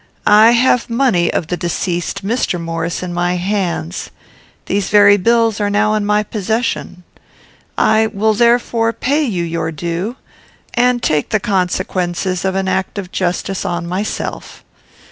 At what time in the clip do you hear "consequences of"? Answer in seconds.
11.39-12.55